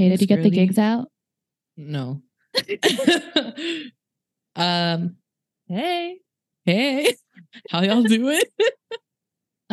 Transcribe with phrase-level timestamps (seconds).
[0.00, 1.08] Okay, did you get the gigs out?
[1.76, 2.22] No.
[4.56, 5.16] um.
[5.68, 6.16] Hey.
[6.64, 7.14] Hey,
[7.70, 8.42] how y'all doing?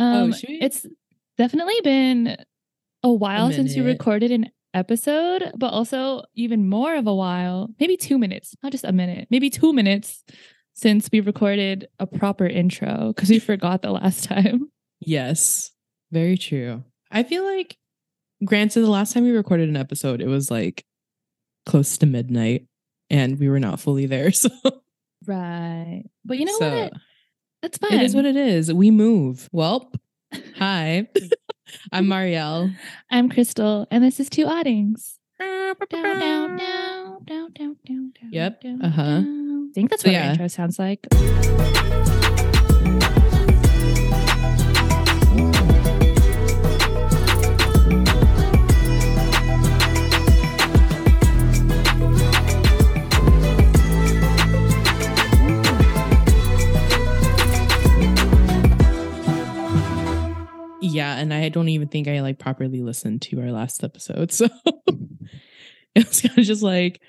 [0.00, 0.86] Um, should we- it's
[1.38, 2.36] definitely been
[3.02, 7.96] a while since you recorded an episode, but also even more of a while, maybe
[7.96, 10.22] two minutes, not just a minute, maybe two minutes
[10.74, 14.70] since we recorded a proper intro because we forgot the last time.
[15.00, 15.72] Yes,
[16.12, 16.84] very true.
[17.10, 17.76] I feel like,
[18.44, 20.84] granted, the last time we recorded an episode, it was like
[21.66, 22.66] close to midnight,
[23.10, 24.30] and we were not fully there.
[24.38, 24.50] So,
[25.26, 26.04] Right.
[26.24, 26.92] But you know so what?
[27.62, 27.92] That's fine.
[27.94, 28.72] it is what it is.
[28.72, 29.48] We move.
[29.52, 29.90] Well,
[30.56, 31.08] hi,
[31.92, 32.74] I'm Marielle.
[33.10, 35.18] I'm Krystal, and this is Two Oddings.
[35.38, 39.02] Down, down, down, down, down, down, down, Yep, uh-huh.
[39.02, 39.68] down.
[39.70, 40.24] I think that's So what yeah.
[40.26, 41.06] our intro sounds like.
[60.92, 64.32] Yeah, and I don't even think I like properly listened to our last episode.
[64.38, 64.48] So
[65.94, 67.00] it was kind of just like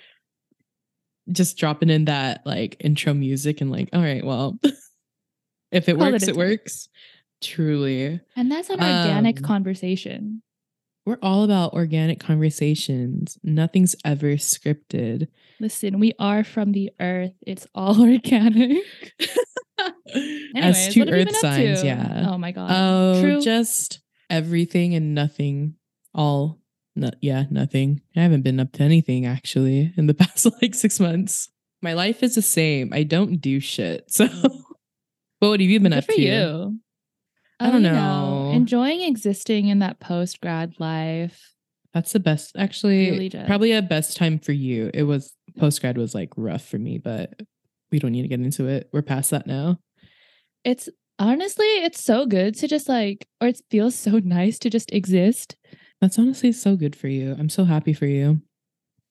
[1.32, 4.58] just dropping in that like intro music and like, all right, well,
[5.72, 6.90] if it Call it works, a it works.
[7.42, 8.20] Truly.
[8.36, 10.42] And that's an organic Um, conversation.
[11.06, 13.38] We're all about organic conversations.
[13.44, 15.28] Nothing's ever scripted.
[15.60, 17.34] Listen, we are from the earth.
[17.46, 18.84] It's all organic.
[20.56, 21.88] As two what have you earth signs, to?
[21.88, 22.28] yeah.
[22.30, 22.70] Oh my god.
[22.72, 23.42] Oh, True.
[23.42, 24.00] just
[24.30, 25.76] everything and nothing.
[26.14, 26.60] All,
[26.96, 28.02] no, yeah, nothing.
[28.16, 31.50] I haven't been up to anything actually in the past like six months.
[31.82, 32.92] My life is the same.
[32.94, 34.12] I don't do shit.
[34.12, 34.42] So, mm.
[35.40, 36.22] but what have you been Good up for to?
[36.22, 36.80] you.
[37.60, 38.52] I Oh, don't you know.
[38.54, 41.54] Enjoying existing in that post grad life.
[41.94, 42.56] That's the best.
[42.58, 44.92] Actually, Really probably a best time for you.
[44.94, 47.42] It was post grad was like rough for me, but
[47.92, 48.90] we don't need to get into it.
[48.94, 49.80] We're past that now.
[50.64, 54.92] It's honestly, it's so good to just like, or it feels so nice to just
[54.92, 55.56] exist.
[56.02, 57.36] That's honestly so good for you.
[57.38, 58.42] I'm so happy for you.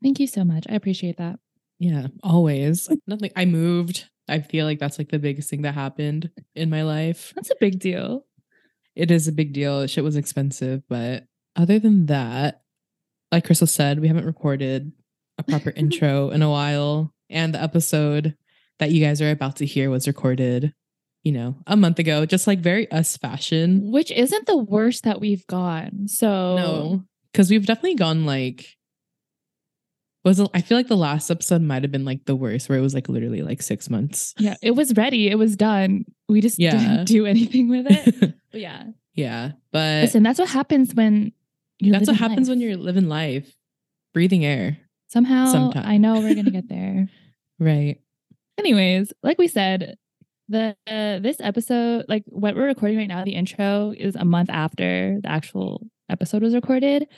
[0.03, 0.65] Thank you so much.
[0.69, 1.39] I appreciate that.
[1.79, 2.89] Yeah, always.
[3.07, 3.31] Nothing.
[3.37, 4.09] I moved.
[4.29, 7.33] I feel like that's like the biggest thing that happened in my life.
[7.35, 8.27] That's a big deal.
[8.95, 9.87] It is a big deal.
[9.87, 11.25] Shit was expensive, but
[11.57, 12.63] other than that,
[13.31, 14.93] like Krystal said, we haven't recorded
[15.39, 18.37] a proper intro in a while, and the episode
[18.79, 20.73] that you guys are about to hear was recorded,
[21.25, 22.27] you know, a month ago.
[22.27, 23.91] Just like very us fashion.
[23.91, 26.09] Which isn't the worst that we've gone.
[26.09, 28.75] So No, because we've definitely gone like.
[30.25, 32.83] Was I feel like the last episode might have been like the worst, where it
[32.83, 34.35] was like literally like six months.
[34.39, 35.29] yeah, it was ready.
[35.29, 36.05] It was done.
[36.29, 36.73] We just Yeah.
[36.73, 38.35] didn't do anything with it.
[38.51, 38.85] But yeah.
[39.15, 41.33] yeah, but Listen, that's what happens when
[41.81, 42.55] you that's what happens life.
[42.57, 43.55] when you're living life,
[44.15, 44.79] breathing air.
[45.09, 45.85] Somehow sometime.
[45.87, 47.09] I know we're gonna get there.
[47.61, 48.01] Right.
[48.57, 49.97] Anyways, like we said,
[50.49, 54.49] the uh, this episode, like what we're recording right now, the intro is a month
[54.49, 57.09] after the actual episode was recorded.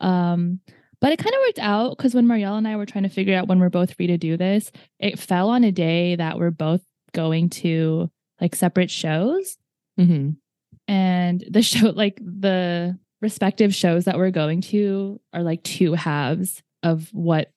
[0.00, 0.60] Um,
[1.00, 3.36] but it kind of worked out because when Marielle and I were trying to figure
[3.36, 6.50] out when we're both free to do this, it fell on a day that we're
[6.50, 6.82] both
[7.12, 9.56] going to like separate shows.
[9.98, 10.30] hmm
[10.88, 16.62] And the show, like the respective shows that we're going to are like two halves
[16.82, 17.52] of what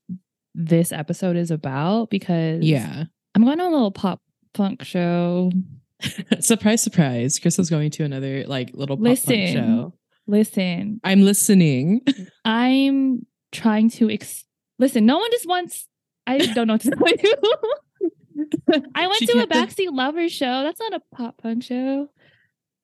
[0.56, 3.06] this episode is about because Yeah.
[3.36, 4.22] I'm going to a little pop
[4.54, 5.52] punk show.
[6.40, 7.40] surprise, surprise.
[7.40, 9.54] Chris is going to another like little pop punk Listen.
[9.54, 9.94] show.
[10.28, 12.02] Listen, I'm listening.
[12.46, 14.46] I'm trying to ex-
[14.80, 15.06] listen.
[15.06, 15.88] No one just wants.
[16.28, 18.84] I don't know what to tell you.
[18.96, 20.64] I went She to a backseat lover show.
[20.64, 22.08] That's not a pop punk show.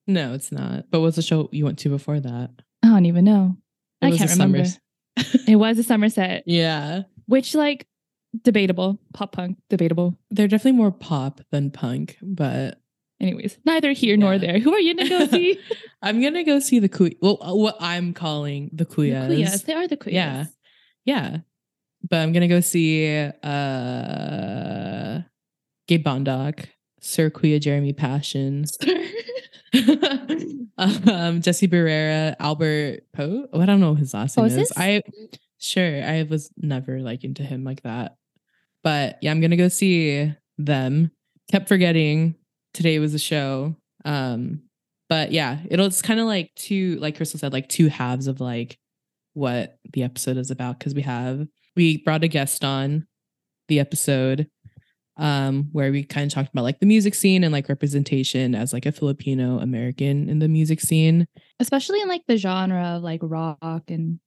[0.08, 0.86] No, it's not.
[0.92, 2.50] But what's the show you went to before that?
[2.84, 3.56] I don't even know.
[4.02, 4.58] It I was can't a remember.
[4.66, 4.80] Summers-
[5.48, 7.04] It was a Somerset, Yeah.
[7.28, 7.88] which like
[8.44, 9.00] debatable.
[9.14, 10.18] Pop punk, debatable.
[10.30, 12.80] They're definitely more pop than punk, but
[13.22, 14.60] Anyways, neither here nor there.
[14.60, 15.60] Who are you going to go see?
[16.02, 17.18] I'm gonna go see the Kuy.
[17.22, 19.28] Well, uh, what I'm calling the The Kuyas.
[19.28, 19.66] Kuyas.
[19.66, 20.14] They are the Kuyas.
[20.14, 20.46] Yeah.
[21.04, 21.38] Yeah.
[22.10, 25.20] But I'm gonna go see uh
[25.90, 26.68] Gabe Bondoc,
[27.02, 28.64] Sir Kuya Jeremy Passion,
[30.78, 33.48] um, Jesse Barrera, Albert Poe.
[33.52, 34.72] Oh, I don't know his last name is.
[34.76, 35.02] I
[35.60, 38.16] sure I was never like into him like that.
[38.84, 41.12] But yeah, I'm gonna go see them.
[41.52, 42.36] Kept forgetting
[42.74, 43.76] today was a show.
[44.06, 44.62] Um,
[45.10, 48.40] but yeah, it'll it's kind of like two, like Krystal said, like two halves of
[48.40, 48.78] like
[49.34, 50.80] what the episode is about.
[50.80, 53.08] Cause we have we brought a guest on
[53.68, 54.48] the episode
[55.20, 58.74] um where we kind of talked about like the music scene and like representation as
[58.74, 61.28] like a Filipino American in the music scene.
[61.60, 64.20] especially in like the genre of like rock and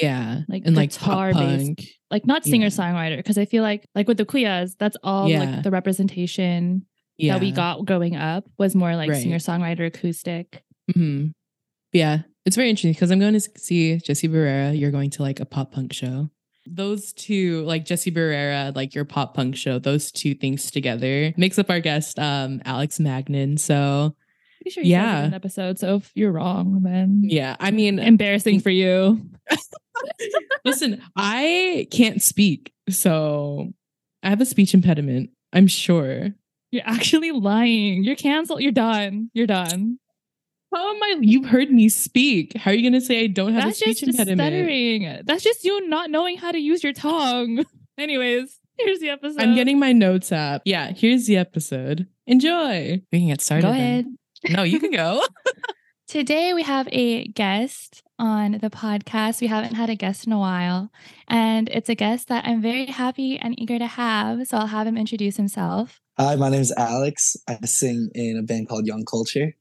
[0.00, 0.42] Yeah.
[0.48, 1.82] Like and like pop punk.
[2.10, 5.40] like not singer songwriter because I feel like like with the Kuyas, that's all Yeah.
[5.44, 6.86] like the representation
[7.16, 7.34] Yeah.
[7.34, 9.22] that we got growing up was more like Right.
[9.22, 10.62] singer songwriter acoustic.
[10.94, 11.28] hmm
[11.92, 14.78] Yeah, it's very interesting because I'm going to see Jesse Barrera.
[14.78, 16.28] You're going to like a pop punk show.
[16.66, 21.58] Those two, like Jesse Barrera, like your pop punk show, those two things together makes
[21.58, 23.58] up our guest, um, Alex Magnan.
[23.58, 24.14] So
[24.64, 25.78] Pretty sure yeah, an episode.
[25.78, 29.20] So if you're wrong, then yeah, I mean, embarrassing for you.
[30.64, 33.74] listen, I can't speak, so
[34.22, 35.30] I have a speech impediment.
[35.52, 36.30] I'm sure.
[36.70, 38.04] You're actually lying.
[38.04, 38.62] You're canceled.
[38.62, 39.30] You're done.
[39.34, 39.98] You're done.
[40.74, 41.18] How am I?
[41.20, 42.56] You've heard me speak.
[42.56, 44.40] How are you going to say I don't have That's a speech just impediment?
[44.40, 45.22] stuttering.
[45.24, 47.64] That's just you not knowing how to use your tongue.
[47.98, 49.40] Anyways, here's the episode.
[49.40, 50.62] I'm getting my notes app.
[50.64, 52.08] Yeah, here's the episode.
[52.26, 53.00] Enjoy.
[53.12, 53.62] We can get started.
[53.62, 53.80] Go then.
[53.80, 54.06] ahead.
[54.50, 55.24] No, you can go.
[56.08, 59.40] Today we have a guest on the podcast.
[59.40, 60.90] We haven't had a guest in a while,
[61.28, 64.48] and it's a guest that I'm very happy and eager to have.
[64.48, 66.00] So I'll have him introduce himself.
[66.18, 67.36] Hi, my name is Alex.
[67.48, 69.54] I sing in a band called Young Culture.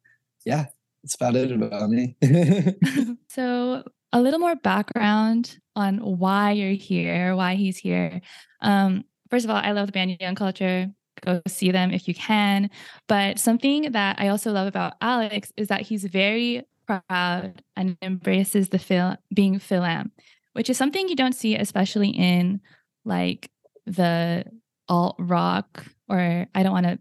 [0.44, 0.66] Yeah,
[1.04, 2.16] that's about it about me.
[3.30, 3.84] so
[4.14, 8.22] a little more background on why you're here, why he's here.
[8.62, 10.88] Um, first of all, I love the band Young Culture.
[11.26, 12.70] Go see them if you can.
[13.08, 18.70] But something that I also love about Alex is that he's very proud and embraces
[18.70, 20.12] the film being Philam,
[20.54, 22.62] which is something you don't see, especially in
[23.06, 23.50] like
[23.86, 24.46] the
[24.88, 27.00] alt rock, or I don't want to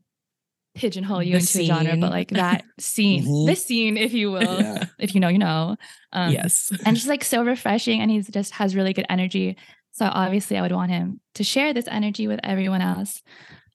[0.74, 3.46] pigeonhole you The into a genre, but like that scene, Mhm.
[3.46, 4.86] this scene, if you will yeah.
[4.98, 5.76] if you know, you know.
[6.12, 6.70] Um, yes.
[6.84, 9.56] and just like so refreshing, and he just has really good energy.
[9.92, 13.22] So obviously, I would want him to share this energy with everyone else.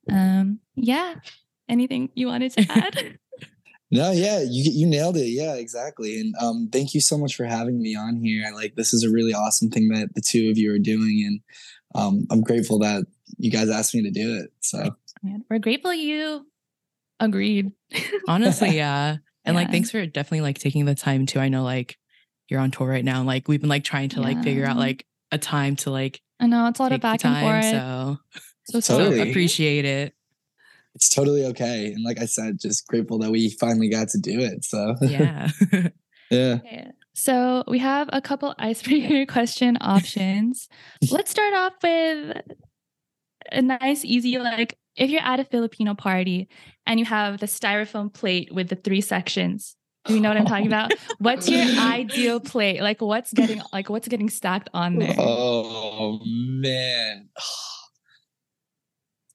[0.09, 1.15] Um, yeah.
[1.69, 3.19] Anything you wanted to add?
[3.89, 5.27] No, yeah, you you nailed it.
[5.29, 6.19] Yeah, exactly.
[6.19, 8.43] And um, thank you so much for having me on here.
[8.45, 11.23] I like this is a really awesome thing that the two of you are doing,
[11.25, 11.39] and
[11.95, 13.05] um, I'm grateful that
[13.37, 14.51] you guys asked me to do it.
[14.59, 14.93] So
[15.49, 16.45] we're grateful you
[17.19, 17.71] agreed.
[18.27, 19.17] Honestly, yeah.
[19.45, 21.39] And like thanks for definitely like taking the time too.
[21.39, 21.97] I know like
[22.49, 23.19] you're on tour right now.
[23.19, 26.21] And like we've been like trying to like figure out like a time to like
[26.39, 27.43] I know it's a lot of back time.
[27.45, 27.71] and forth.
[27.71, 28.17] So,
[28.65, 29.29] So, so Totally.
[29.29, 30.13] appreciate it.
[30.93, 31.87] it's totally okay.
[31.93, 34.65] And like I said, just grateful that we finally got to do it.
[34.65, 35.49] So Yeah.
[36.29, 36.55] yeah.
[36.59, 36.91] Okay.
[37.13, 40.67] So we have a couple icebreaker question options.
[41.09, 42.37] Let's start off with
[43.51, 46.49] a nice, easy, like if you're at a Filipino party
[46.85, 49.75] and you have the styrofoam plate with the three sections.
[50.05, 50.93] Do you know what I'm talking about?
[51.19, 52.81] What's your ideal plate?
[52.81, 55.15] Like what's getting like what's getting stacked on there?
[55.17, 57.29] Oh man.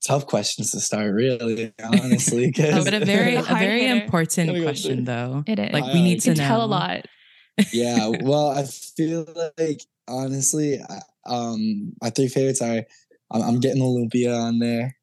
[0.05, 2.51] Tough questions to start, really, honestly.
[2.53, 5.45] 'cause- but a very a very important question though.
[5.47, 5.73] It is.
[5.73, 6.49] Like we need you to can know.
[6.49, 7.07] tell a lot.
[7.71, 9.27] yeah well i feel
[9.59, 12.83] like honestly I- um my three favorites are
[13.31, 14.97] i'm, I'm getting lumpia on there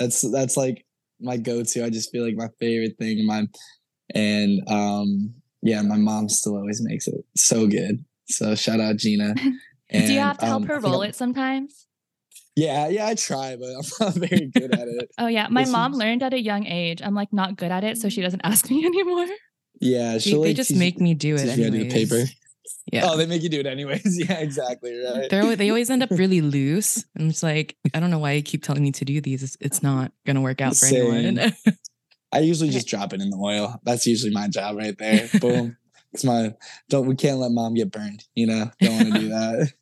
[0.00, 0.84] that's that's like
[1.20, 3.46] my go-to i just feel like my favorite thing my
[4.14, 5.32] and um
[5.62, 9.34] yeah my mom still always makes it so good so shout out gina
[9.92, 11.86] Do you have to help um, her roll it sometimes?
[12.56, 15.46] yeah yeah i try but i'm not very good at it Oh yeah.
[15.50, 17.02] My mom learned at a young age.
[17.02, 19.26] I'm like not good at it, so she doesn't ask me anymore.
[19.80, 21.92] yeah They, she'll they like just make me do it me how do anyways.
[21.92, 22.24] paper
[22.92, 23.02] Yeah.
[23.04, 26.10] oh they make you do it anyways yeah exactly right They're, they always end up
[26.10, 27.04] really loose.
[27.14, 29.42] And it's like, I don't know why you keep telling me to do these.
[29.42, 31.52] It's, it's not going to work out for anyone.
[32.32, 33.78] I usually just drop it in the oil.
[33.84, 35.28] That's usually my job right there.
[35.40, 35.76] Boom.
[36.12, 36.54] It's my
[36.88, 38.70] don't we can't let mom get burned, you know?
[38.80, 39.72] Don't want to do that.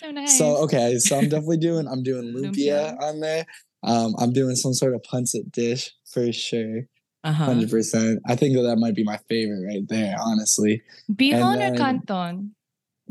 [0.00, 0.36] So nice.
[0.36, 3.02] so okay, so I'm definitely doing I'm doing lumpia Lumpia.
[3.02, 3.46] on there.
[3.82, 6.82] Um I'm doing some sort of pancit dish for sure.
[7.22, 7.46] Uh-huh.
[7.50, 8.16] 100%.
[8.26, 10.82] I think that that might be my favorite right there, honestly.
[11.14, 12.54] Bihon or then- canton?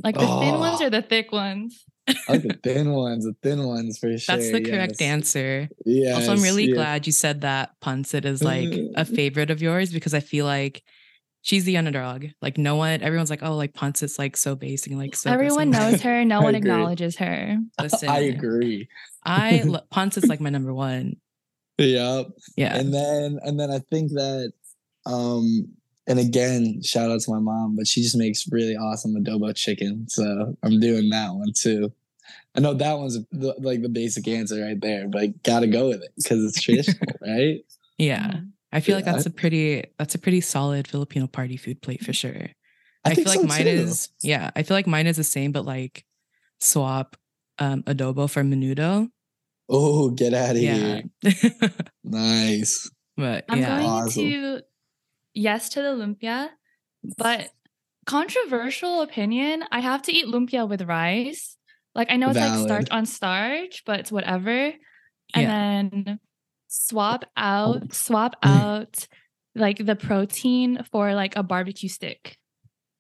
[0.04, 0.86] Like the thin ones Oh.
[0.86, 1.84] or the thick ones?
[2.08, 4.36] I like the thin ones, the thin ones for sure.
[4.38, 5.68] That's the correct answer.
[5.86, 6.14] Yeah.
[6.16, 6.74] also, I'm really yeah.
[6.76, 10.84] glad you said that pancit is like a favorite of yours because I feel like
[11.42, 12.28] she's the underdog.
[12.42, 15.30] Like no one, everyone's like, oh, like pancit's like so basic, like so.
[15.32, 16.24] Everyone that." knows her.
[16.24, 16.72] No one agree.
[16.72, 17.58] acknowledges her.
[17.82, 18.88] Listen, I agree.
[19.26, 21.18] I lo- pancit's like my number one.
[21.80, 22.28] Yep.
[22.58, 24.54] Yeah, and then and then I think that
[25.06, 25.68] um
[26.08, 30.08] and again shout out to my mom but she just makes really awesome adobo chicken
[30.10, 31.92] so I'm doing that one too
[32.56, 36.04] I know that one's the, like the basic answer right there but gotta go with
[36.04, 37.64] it because it's traditional right
[38.00, 38.40] yeah.
[38.72, 42.14] I feel like that's a pretty that's a pretty solid Filipino party food plate for
[42.14, 42.50] sure.
[43.06, 43.70] I, think feel like so, mine too.
[43.70, 44.52] is yeah.
[44.56, 46.06] I feel like mine is the same, but like
[46.60, 47.18] swap
[47.60, 49.10] um adobo for menudo.
[49.70, 51.04] Oh get out of Yeah, here
[52.04, 54.26] nice but I'm yeah, going Awesome.
[54.26, 54.62] into
[55.34, 56.50] yes to the lumpia,
[57.18, 57.50] but
[58.06, 59.64] controversial opinion.
[59.72, 61.58] I have to eat lumpia with rice.
[61.96, 64.50] Like I know it's like starch on starch, but it's whatever.
[64.52, 64.76] And
[65.36, 65.48] Yeah.
[65.48, 66.20] then
[66.70, 69.08] swap out, swap out
[69.56, 72.38] like the protein for like a barbecue stick.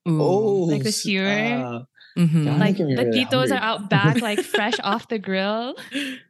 [0.09, 0.21] Ooh.
[0.21, 1.25] Oh, Like the skewer.
[1.27, 1.85] stop.
[2.17, 2.59] Mhm.
[2.59, 5.75] Like the really titos are out back, like fresh off the grill.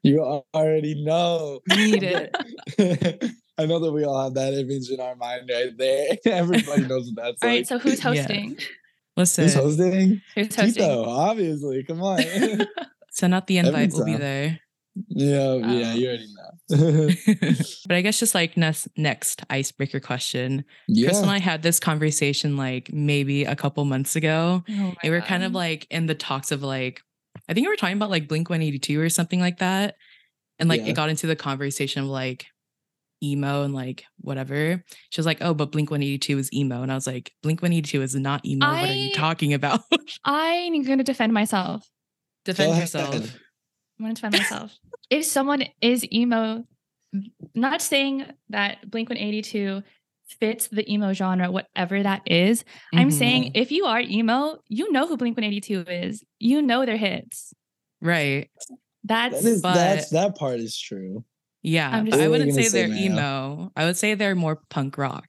[0.04, 1.62] You already know.
[1.70, 2.36] Need it.
[3.58, 6.18] I know that we all have that image in our mind right there.
[6.26, 7.58] Everybody knows what that's All like.
[7.60, 8.04] right, so who's Yeah.
[8.04, 8.58] hosting?
[9.18, 10.22] Listen, Who's hosting?
[10.36, 10.74] Who's hosting?
[10.76, 11.84] Tito, obviously.
[11.84, 12.20] Come on.
[13.12, 13.94] send out the Every invite.
[13.94, 14.60] We'll be there.
[15.10, 15.96] yeah, yeah, Oh.
[15.96, 16.39] you already know.
[17.88, 20.64] but I guess just like next next icebreaker question.
[20.88, 21.08] yeah.
[21.08, 24.64] Chris and I had this conversation like maybe a couple months ago.
[24.70, 27.02] Oh my we were kind of like in the talks of like
[27.48, 29.96] I think we were talking about like Blink 182 or something like that.
[30.60, 30.88] And like Yeah.
[30.88, 32.46] it got into the conversation of like
[33.24, 34.84] emo and like whatever.
[35.10, 38.02] She was like, "Oh, but Blink 182 is emo." And I was like, "Blink 182
[38.02, 38.66] is not emo.
[38.66, 39.82] what are you talking about?"
[40.24, 41.86] I'm going to defend myself.
[42.46, 43.38] Defend yourself.
[44.00, 44.78] I'm going to defend myself.
[45.10, 46.64] if someone is emo,
[47.54, 49.84] not saying that Blink 182
[50.40, 52.64] fits the emo genre, whatever that is.
[52.94, 53.14] I'm Mhm.
[53.14, 56.24] saying if you are emo, you know who Blink 182 is.
[56.40, 57.54] You know their hits.
[58.02, 58.50] right.
[59.06, 61.24] That's that is, but- that's that part is true.
[61.64, 63.12] Yeah, I'm just- I What were you wouldn't say say, they're Mayo?
[63.14, 63.72] emo.
[63.76, 65.26] I would say they're more punk rock.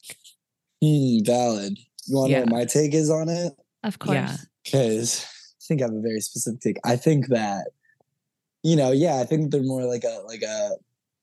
[0.82, 1.78] Hmm, valid.
[2.06, 3.52] You want to know what my take is on it?
[3.84, 4.14] of course.
[4.14, 4.36] Yeah.
[4.64, 6.76] Because I think I have a very specific take.
[6.84, 7.68] I think that,
[8.62, 10.70] you know, yeah, I think they're more like a like a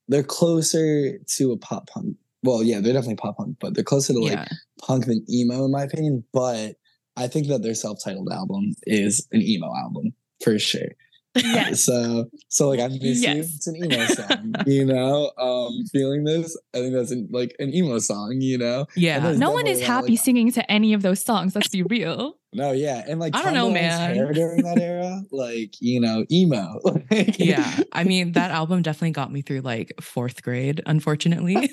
[0.08, 2.18] they're closer to a pop punk.
[2.44, 4.48] Well, yeah, they're definitely pop punk, but they're closer to like yeah.
[4.82, 6.24] punk than emo in my opinion.
[6.34, 6.76] But
[7.16, 10.14] I think that their self-titled album is an emo album
[10.44, 10.90] for sure.
[11.44, 11.84] Yes.
[11.84, 13.12] So so like I'm you.
[13.12, 13.56] Yes.
[13.56, 15.32] It's an emo song, you know.
[15.38, 18.86] Um, feeling this, I think that's an, like an emo song, you know.
[18.96, 19.32] Yeah.
[19.34, 21.56] No one is happy like- singing to any of those songs.
[21.56, 22.34] Let's be real.
[22.54, 24.16] No, yeah, and like I don't know, man.
[24.16, 26.80] Hair during that era, like you know, emo.
[27.38, 27.80] Yeah.
[27.92, 31.70] I mean, that album definitely got me through like fourth grade, unfortunately.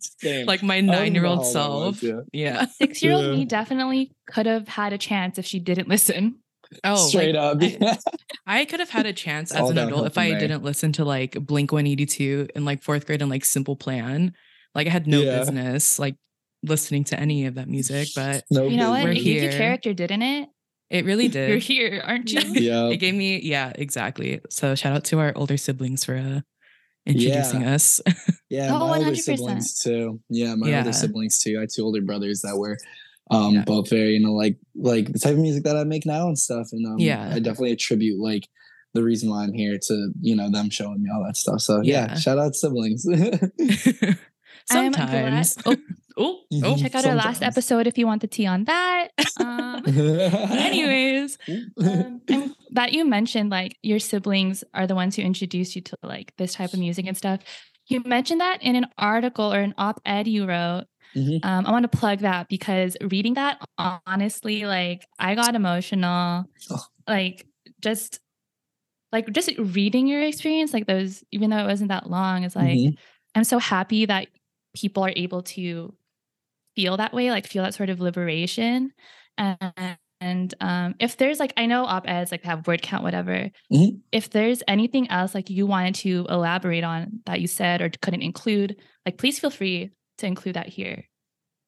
[0.00, 0.46] same.
[0.46, 2.02] like my I don't know nine year old how old I was, self.
[2.02, 2.20] yeah.
[2.32, 2.66] Yeah.
[2.66, 3.30] Six year old Yeah.
[3.32, 6.36] me definitely could have had a chance if she didn't listen.
[6.84, 7.98] Oh, straight like, up.
[7.98, 7.98] I-
[8.60, 10.40] I could have had a chance as an adult if I there.
[10.40, 14.32] didn't listen to like Blink 182 in like fourth grade and like Simple Plan.
[14.74, 15.38] Like I had no Yeah.
[15.40, 16.16] business like
[16.62, 19.04] listening to any of that music, but no You know what?
[19.04, 20.48] We're It gave you character, didn't it?
[20.90, 21.48] it really did.
[21.48, 22.40] You're here, aren't you?
[22.62, 22.88] Yeah.
[22.88, 24.40] It gave me, yeah, exactly.
[24.50, 26.40] So shout out to our older siblings for uh,
[27.04, 28.00] introducing us.
[28.48, 29.16] Yeah, Oh, my older 100%.
[29.16, 30.20] siblings too.
[30.28, 30.78] Yeah, my Yeah.
[30.78, 31.56] older siblings too.
[31.58, 32.78] I had two older brothers that were
[33.30, 33.64] um Yeah.
[33.64, 36.38] both very, you know, like like the type of music that I make now and
[36.38, 36.68] stuff.
[36.72, 37.28] And um Yeah.
[37.32, 38.48] I definitely attribute like
[38.94, 41.60] the reason why I'm here to, you know, them showing me all that stuff.
[41.60, 42.14] So yeah, Yeah.
[42.16, 43.04] shout out siblings.
[44.68, 45.56] Sometimes.
[45.64, 45.76] Oh,
[46.16, 46.74] oh, oh.
[46.74, 46.80] Mhm.
[46.80, 49.08] Check out our last episode if you want the tea on that.
[49.38, 51.38] Um, anyways,
[51.78, 52.20] um,
[52.72, 56.54] that you mentioned like your siblings are the ones who introduced you to like this
[56.54, 57.40] type of music and stuff.
[57.88, 60.86] You mentioned that in an article or an op-ed you wrote.
[61.14, 61.44] Mhm.
[61.44, 66.44] Um, I want to plug that because reading that honestly, like I got emotional.
[66.70, 66.86] Oh.
[67.08, 67.46] Like
[67.82, 68.20] just
[69.12, 72.78] like just reading your experience, like those, even though it wasn't that long, it's like
[72.78, 72.96] Mhm.
[73.34, 74.28] I'm so happy that
[74.76, 75.94] people are able to
[76.76, 78.92] feel that way, like feel that sort of liberation.
[79.38, 83.50] And, and um, if there's like, I know op eds like have word count, whatever.
[83.72, 84.00] Mhm.
[84.12, 88.22] If there's anything else like you wanted to elaborate on that you said or couldn't
[88.22, 91.04] include, like please feel free to include that here.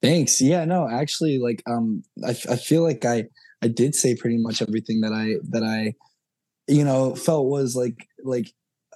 [0.00, 0.40] Thanks.
[0.40, 3.25] Yeah, no, actually, like, um, I, I feel like I,
[3.62, 5.95] I did say pretty much everything that I, that I,
[6.69, 8.52] you know, felt was like, like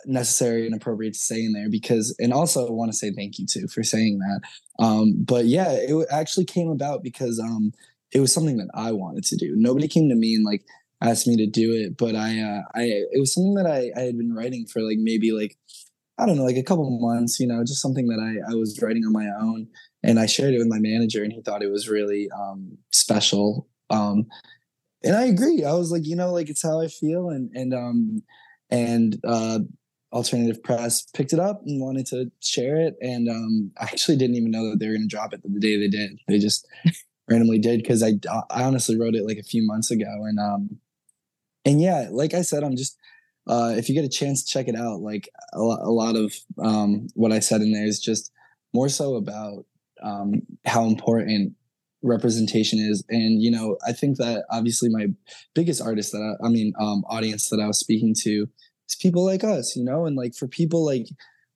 [0.06, 3.38] necessary and appropriate to say in there because, and also I want to say thank
[3.38, 4.40] you too for saying that.
[4.84, 7.72] Um, but yeah, it actually came about because, um,
[8.12, 9.54] it was something that I wanted to do.
[9.56, 10.64] Nobody came to me and like
[11.00, 14.04] asked me to do it, but I, uh, I, it was something that I, I
[14.04, 15.56] had been writing for like maybe like,
[16.22, 18.80] I don't know, like a couple months, you know, just something that I, I was
[18.80, 19.66] writing on my own
[20.02, 23.68] and I shared it with my manager, and he thought it was really um, special.
[23.90, 24.26] Um,
[25.04, 25.64] and I agree.
[25.64, 28.22] I was like, you know, like it's how I feel, and and um,
[28.70, 29.60] and uh,
[30.12, 34.36] alternative press picked it up and wanted to share it, and um, I actually didn't
[34.36, 36.18] even know that they were going to drop it the day they did.
[36.28, 36.66] They just
[37.28, 38.12] randomly did because I
[38.50, 40.78] I honestly wrote it like a few months ago, and um,
[41.64, 42.96] and yeah, like I said, I'm just.
[43.46, 46.34] Uh, if you get a chance to check it out, like a, a lot of
[46.62, 48.30] um, what I said in there is just
[48.72, 49.66] more so about
[50.02, 51.54] um, how important
[52.02, 53.04] representation is.
[53.08, 55.06] And, you know, I think that obviously my
[55.54, 58.48] biggest artist that I, I mean, um, audience that I was speaking to
[58.88, 61.06] is people like us, you know, and like for people like,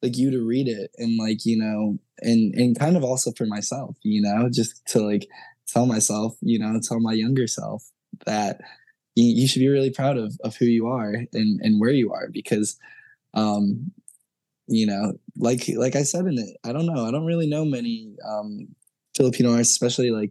[0.02, 3.46] like you to read it and like, you know, and, and kind of also for
[3.46, 5.26] myself, you know, just to like
[5.66, 7.90] tell myself, you know, tell my younger self
[8.24, 8.60] that
[9.16, 12.12] you, you should be really proud of of who you are and and where you
[12.12, 12.78] are because
[13.34, 13.90] um
[14.68, 17.64] you know like like i said in it i don't know i don't really know
[17.64, 18.68] many um
[19.16, 20.30] filipino artists especially like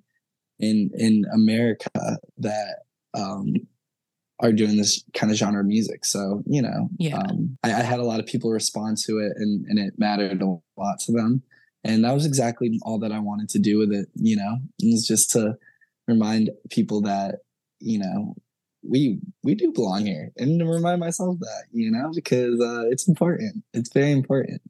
[0.59, 1.89] in in america
[2.37, 3.53] that um
[4.39, 6.03] are doing this kind of genre of music.
[6.03, 7.17] So you know Yeah.
[7.17, 10.41] um, I, I had a lot of people respond to it and and it mattered
[10.41, 11.41] a lot to them.
[11.83, 14.57] And that was exactly all that i wanted to do with it you know?
[14.79, 15.55] It was just to
[16.07, 17.39] remind people that
[17.79, 18.35] you know
[18.87, 23.07] we we do belong here and to remind myself that you know because uh it's
[23.07, 24.61] important it's very important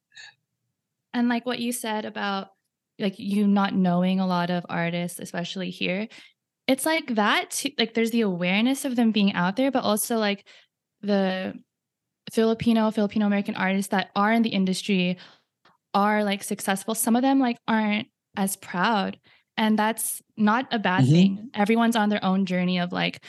[1.13, 2.49] And like what you said about
[2.99, 6.07] like you not knowing a lot of artists, especially here,
[6.67, 7.71] it's like that too.
[7.77, 10.45] Like there's the awareness of them being out there, but also like
[11.01, 11.53] the
[12.31, 15.17] Filipino, Filipino American artists that are in the industry
[15.93, 16.95] are like successful.
[16.95, 19.19] Some of them like aren't as proud.
[19.57, 21.11] And that's not a bad Mhm.
[21.11, 21.49] thing.
[21.53, 23.23] Everyone's on their own journey of like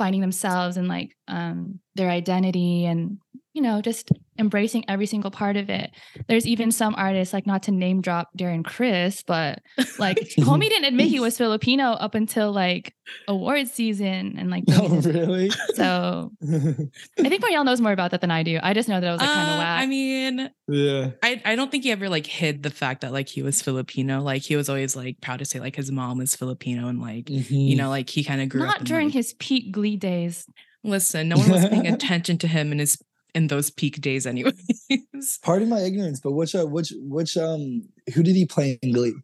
[0.00, 3.18] finding themselves and like um their identity and
[3.52, 5.90] you know just embracing every single part of it.
[6.28, 9.60] There's even some artists like not to name drop darren criss but
[9.98, 12.94] like homie didn't admit he was filipino up until like
[13.28, 15.50] award season and like oh really?
[15.74, 18.58] so i think Marielle knows more about that than i do.
[18.62, 19.82] I just know that it was like kind of Uh, whack.
[19.82, 21.10] I mean, yeah.
[21.22, 24.22] I, I don't think he ever like hid the fact that like he was Filipino.
[24.22, 27.28] Like he was always like proud to say like his mom was Filipino and like
[27.28, 28.68] you know like he kind of grew up.
[28.68, 30.46] not in, during like- his peak glee days
[30.82, 32.98] Listen, no one was paying attention to him in his
[33.34, 34.88] in those peak days, anyways.
[35.42, 37.82] pardon my ignorance but which uh, which which um
[38.14, 39.14] who did he play in glee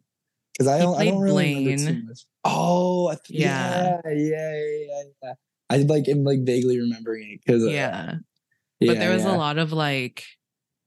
[0.53, 2.01] because i don't i don't really remember Blaine.
[2.01, 3.99] too much oh th- Yeah.
[4.05, 5.33] yeah yeah yeah yeah, yeah.
[5.69, 8.15] i like am like vaguely remembering it because yeah.
[8.79, 10.23] but there was a lot of like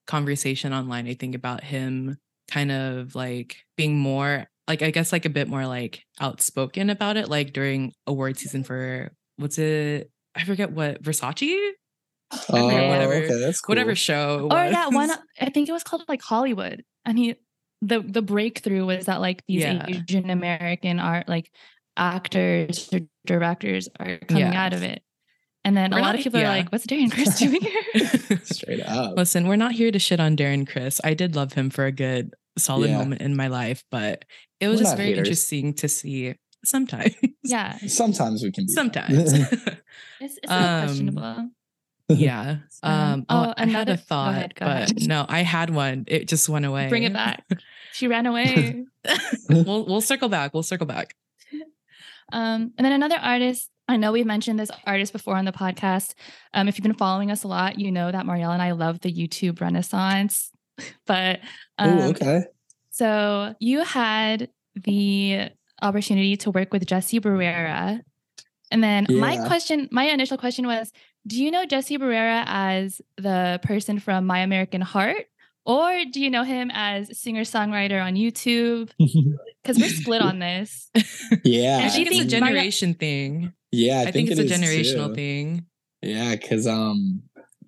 [0.06, 2.18] conversation online i think about him
[2.50, 7.16] kind of like being more like i guess like a bit more like outspoken about
[7.16, 11.58] it like during award season for what's it i forget what versace
[12.50, 13.72] oh, whatever- okay that's cool.
[13.72, 15.10] whatever show it or that one
[15.40, 17.34] i think it was called like hollywood and he
[17.82, 19.84] the the breakthrough was that like these Yeah.
[19.88, 21.50] asian american art like
[21.96, 24.64] actors or directors are coming Yeah.
[24.64, 25.02] out of it
[25.64, 26.46] and then We're a lot not- of people yeah.
[26.52, 30.20] are like what's darren criss doing here straight up listen we're not here to shit
[30.20, 32.98] on darren criss i did love him for a good solid Yeah.
[32.98, 34.24] moment in my life but
[34.60, 35.28] it was We're just very haters.
[35.28, 37.14] interesting to see sometimes.
[37.44, 37.76] Yeah.
[37.86, 39.32] Sometimes we can be sometimes.
[39.32, 39.52] it's,
[40.20, 41.50] it's not Um, questionable.
[42.08, 42.56] yeah.
[42.82, 45.06] Um, oh, i had another- a go thought ahead, go but ahead.
[45.06, 46.04] no i had one.
[46.06, 46.88] It just went away.
[46.88, 47.44] Bring it back.
[47.92, 48.84] She ran away.
[49.50, 50.54] We'll we'll circle back.
[50.54, 51.14] We'll circle back.
[52.32, 56.14] Um, and then another artist, I know we've mentioned this artist before on the podcast.
[56.54, 59.00] Um, if you've been following us a lot, you know that Marielle and I love
[59.00, 60.50] the YouTube renaissance.
[61.06, 61.40] but
[61.78, 62.44] um, oh okay.
[62.90, 65.50] so you had the
[65.82, 68.00] opportunity to work with Jesse Barrera.
[68.70, 70.92] And then my question, my initial question was,
[71.26, 75.26] do you know Jesse Barrera as the person from My American Heart?
[75.66, 78.90] Or do you know him as singer-songwriter on YouTube?
[79.62, 80.88] Because we're split on this.
[81.44, 84.54] yeah i think it's a thinks Maria- generation thing yeah i, think, it it's a
[84.54, 85.14] generational too.
[85.14, 85.66] thing
[86.02, 87.22] Yeah, because um,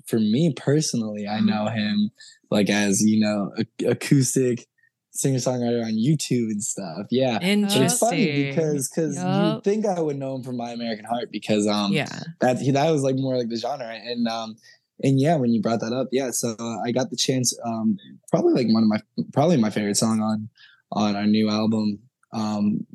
[0.06, 2.10] for me personally, I know him
[2.50, 3.52] like as you know,
[3.86, 4.66] acoustic
[5.12, 7.06] singer songwriter on YouTube and stuff.
[7.10, 9.64] Yeah, interesting it's funny because because you Yup.
[9.64, 12.22] think I would know him from My American Heart because um, yeah.
[12.40, 13.88] that that was like more like the genre.
[13.88, 14.56] And um
[15.02, 17.96] and yeah when you brought that up yeah so uh, I got the chance um
[18.30, 18.98] probably like one of my
[19.32, 20.48] probably my favorite song on
[20.92, 21.98] on our new album
[22.32, 22.86] um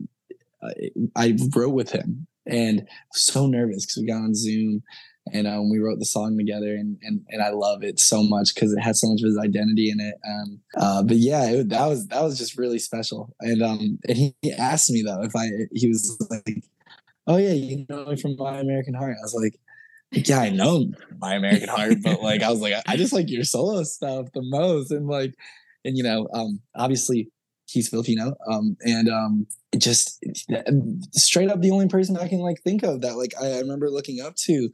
[0.63, 2.27] I, I wrote with him.
[2.45, 4.83] And so nervous because we got on Zoom
[5.33, 8.53] and um, we wrote the song together and and, and I love it so much
[8.53, 11.69] because it has so much of his identity in it um uh but yeah it,
[11.69, 13.35] that was that was just really special.
[13.39, 16.63] And um and he, he asked me though if I he was like
[17.27, 19.17] oh yeah you know me from My American Heart.
[19.19, 20.85] I was like yeah I know
[21.19, 24.43] My American Heart but like I was like I, just like your solo stuff the
[24.43, 24.91] most.
[24.91, 25.33] And like
[25.83, 27.29] and you know um obviously
[27.69, 30.23] he's Filipino um and um just
[31.13, 33.89] straight up the only person I can like think of that like I, I remember
[33.89, 34.69] looking up to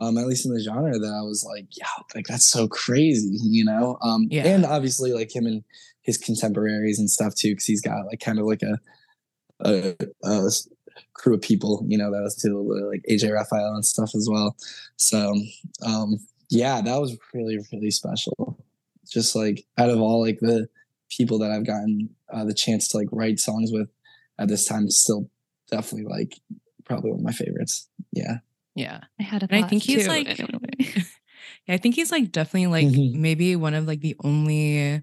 [0.00, 3.36] um at least in the genre that I was like yeah like that's so crazy
[3.42, 3.98] you know?
[4.02, 4.46] Um Yeah.
[4.46, 5.62] and obviously like him and
[6.02, 8.78] his contemporaries and stuff too because he's got like kind of like a
[10.24, 10.50] a
[11.12, 12.48] crew of people you know that was to
[12.90, 14.56] like AJ Rafael and stuff as well.
[14.96, 15.34] So
[15.84, 16.16] um
[16.48, 18.58] yeah that was really really special.
[19.08, 20.68] Just like out of all like the
[21.10, 23.88] people that I've gotten uh, the chance to like write songs with
[24.38, 25.28] at this time still
[25.70, 26.38] definitely like
[26.84, 27.88] probably one of my favorites.
[28.12, 28.38] Yeah
[28.74, 30.08] yeah I had a And I think he's too.
[30.08, 30.38] like-.
[31.66, 33.14] Yeah, I think he's like definitely like Mhm.
[33.14, 35.02] maybe one of like the only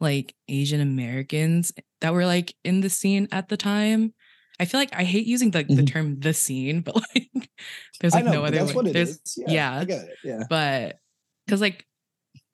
[0.00, 4.14] like Asian Americans that were like in the scene at the time.
[4.60, 5.86] I feel like I hate using the, the Mhm.
[5.86, 7.50] term the scene, but like
[8.00, 8.74] there's like know, no other that's way.
[8.76, 9.38] what it there's is.
[9.46, 9.82] yeah.
[9.82, 10.18] It.
[10.24, 10.44] Yeah.
[10.48, 10.98] but
[11.46, 11.86] because like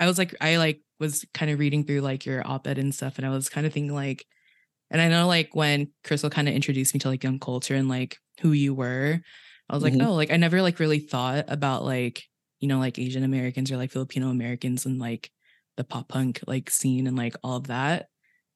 [0.00, 3.18] I was like I like was kind of reading through like your op-ed and stuff,
[3.18, 4.24] and I was kind of thinking like,
[4.90, 7.88] and I know like when Krystal kind of introduced me to like young culture and
[7.88, 9.20] like who you were,
[9.68, 10.06] I was like, Mhm.
[10.06, 12.22] oh, like I never like really thought about like
[12.60, 15.30] you know like Asian Americans or like Filipino Americans and like
[15.76, 18.06] the pop punk like scene and like all of that,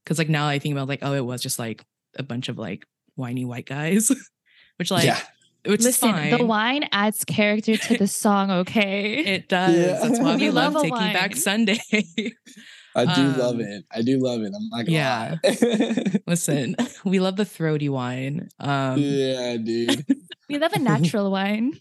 [0.04, 1.84] because like now I think about like oh it was just like
[2.16, 2.84] a bunch of like
[3.16, 4.10] whiny white guys,
[4.76, 5.20] which like yeah.
[5.66, 6.36] which Listen, is fine.
[6.38, 9.16] the wine adds character to the song, okay?
[9.24, 9.74] It does.
[9.76, 9.98] Yeah.
[10.06, 11.36] That's why we, We love, love a Taking Back.
[11.36, 11.80] Sunday.
[12.96, 13.84] I do love Um, it.
[13.92, 14.52] I do love it.
[14.54, 15.36] I'm not gonna yeah.
[15.44, 16.20] lie.
[16.26, 16.74] Listen,
[17.04, 18.48] we love the throaty wine.
[18.58, 20.04] Um, yeah, dude.
[20.48, 21.74] we love a natural wine.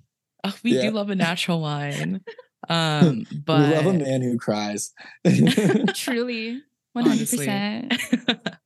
[0.43, 0.83] oh, we Yeah.
[0.83, 2.21] do love a natural wine.
[2.69, 4.91] Um, but we love a man who cries.
[5.93, 6.61] Truly.
[6.97, 8.57] 100%.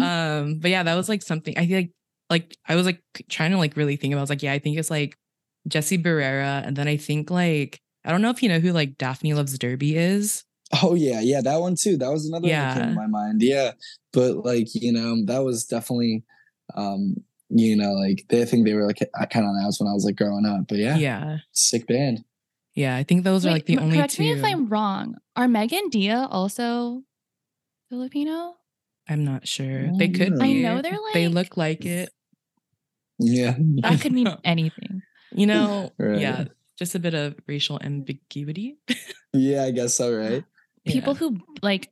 [0.00, 1.90] um, but yeah, that was like something I feel like
[2.30, 4.20] like I was like trying to like really think about.
[4.20, 5.16] I was like, yeah, I think it's like
[5.68, 8.96] Jesse Barrera, and then I think like I don't know if you know who like
[8.96, 10.44] Daphne Loves Derby is.
[10.82, 11.96] Oh yeah, yeah, that one too.
[11.96, 13.42] That was another one that came to my mind.
[13.42, 13.72] Yeah.
[14.12, 16.22] But like, you know, that was definitely
[16.74, 17.16] um,
[17.48, 20.04] you know, like they think they were like I kind of announced when I was
[20.04, 20.68] like growing up.
[20.68, 22.24] But yeah, Yeah, sick band.
[22.74, 24.22] yeah, I think those are like the m- only correct two.
[24.22, 25.16] me if I'm wrong.
[25.34, 27.02] Are Meg and Dia also
[27.88, 28.54] Filipino?
[29.08, 29.90] I'm not sure.
[29.92, 30.44] Oh, They could yeah.
[30.44, 31.14] I know they're like.
[31.14, 32.10] they look like it.
[33.18, 33.56] Yeah.
[33.82, 35.02] That could mean anything.
[35.32, 36.20] You know, Right.
[36.20, 36.44] yeah,
[36.78, 38.78] just a bit of racial ambiguity.
[39.32, 40.42] Yeah, I guess so, right?
[40.86, 41.18] People Yeah.
[41.18, 41.90] who like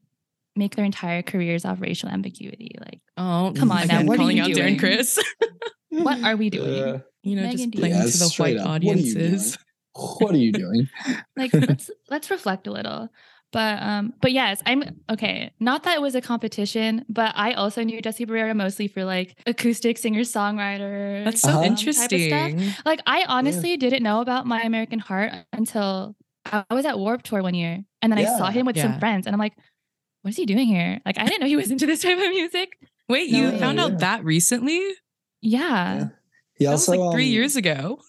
[0.56, 2.74] make their entire careers off racial ambiguity.
[2.80, 4.76] Like, oh, Come on now, again, what are calling you out doing?
[4.76, 5.18] Darren Criss.
[5.90, 6.74] What are we doing?
[6.74, 6.98] Yeah.
[7.22, 8.66] you know, Megan just Thee playing Yeah, to the white up.
[8.66, 9.58] What are you audiences.
[9.94, 10.88] What are you doing?
[11.36, 13.08] like let's let's reflect a little.
[13.52, 15.50] But um, but yes, I'm okay.
[15.58, 19.38] Not that it was a competition, but I also knew Jesse Barrera mostly for like
[19.46, 21.24] acoustic singer songwriter.
[21.24, 21.58] That's so Uh-huh.
[21.60, 22.12] um, type of stuff.
[22.12, 22.74] interesting.
[22.84, 26.14] Like I honestly didn't know about My American Heart until
[26.52, 28.84] I was at Warped Tour one year, and then I saw him with Yeah.
[28.84, 29.54] some friends, and I'm like,
[30.22, 32.28] "What is he doing here?" Like I didn't know he was into this type of
[32.30, 32.70] music.
[33.08, 33.84] Wait, No, you yeah, found yeah.
[33.84, 34.82] out that recently?
[35.40, 36.08] Yeah,
[36.56, 38.00] He That also was like three um, years ago.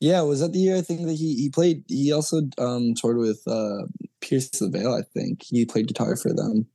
[0.00, 3.16] Yeah, was that the year I think that he he played he also um toured
[3.16, 3.86] with uh
[4.20, 5.42] Pierce the Veil, I think.
[5.42, 6.66] He played guitar for them.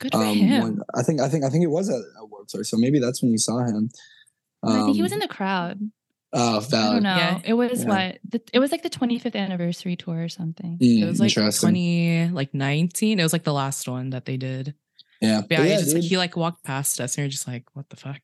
[0.00, 0.62] good for Um him.
[0.62, 2.98] when, I think I think I think it was at, at Warped Tour, so maybe
[2.98, 3.90] that's when you saw him.
[4.62, 5.78] And I think he was Um, in the crowd.
[6.34, 6.60] Oh, I
[6.94, 7.16] don't know.
[7.16, 7.40] Yeah.
[7.44, 7.88] It was Yeah.
[7.88, 8.18] what?
[8.28, 10.78] The, it was like the 25th anniversary tour or something.
[10.78, 11.68] Mm, It was like interesting.
[11.68, 13.20] 20, like 19.
[13.20, 14.74] It was like the last one that they did.
[15.20, 15.40] Yeah.
[15.42, 17.46] But But yeah, yeah, he just, he like walked past us and we are just
[17.46, 18.20] like, what the fuck?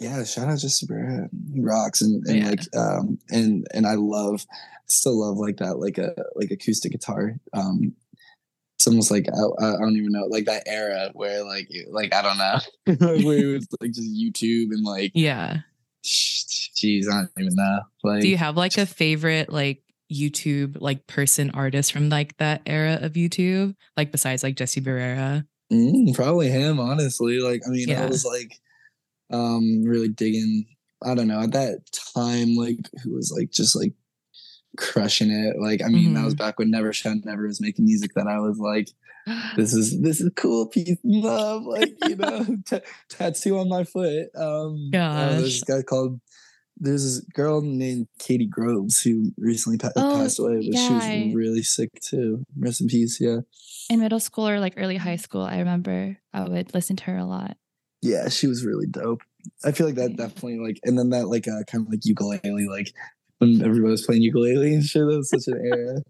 [0.00, 1.28] yeah, shout out Jesse Barrera.
[1.54, 2.48] He rocks and, and Yeah.
[2.50, 4.44] like um and and I love
[4.86, 7.36] still love like that like a like acoustic guitar.
[7.52, 7.94] Um
[8.78, 12.22] it's almost like I, I don't even know like that era where like like I
[12.22, 12.58] don't know
[13.26, 15.58] where it was like just YouTube and like Yeah.
[16.76, 21.06] Jeez I don't even know like Do you have like a favorite like YouTube like
[21.06, 23.74] person artist from like that era of YouTube?
[23.96, 25.46] Like besides like Jesse Barrera?
[25.72, 27.40] Mm, probably him, honestly.
[27.40, 28.58] Like, I mean, I was like,
[29.32, 30.66] um, really digging.
[31.04, 31.80] I don't know at that
[32.14, 33.92] time, like, who was like just like
[34.76, 35.60] crushing it.
[35.60, 38.12] Like, I mean, that was back when Never Shout Never was making music.
[38.14, 38.90] That I was like,
[39.56, 41.64] this is this is cool piece of love.
[41.64, 44.28] Like, you know, t- tattoo on my foot.
[44.36, 46.20] Um, uh, there's this guy called.
[46.78, 51.34] There's this girl named Katie Groves who recently pa- Oh, passed away, but she was
[51.34, 52.44] really sick too.
[52.58, 53.18] Rest in peace.
[53.20, 53.40] Yeah.
[53.88, 57.16] In middle school or like early high school, I remember I would listen to her
[57.16, 57.56] a lot.
[58.02, 59.22] yeah, she was really dope.
[59.64, 62.66] I feel like that definitely like, and then that like uh, kind of like ukulele,
[62.68, 62.92] like
[63.38, 65.02] when everybody was playing ukulele and shit.
[65.06, 66.02] That was such an era.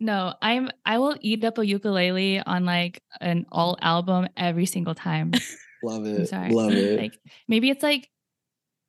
[0.00, 4.94] No, I'm I will eat up a ukulele on like an all album every single
[4.94, 5.32] time.
[5.82, 6.28] Love I'm it.
[6.28, 6.50] sorry.
[6.52, 6.98] Love it.
[7.00, 8.08] Like maybe it's like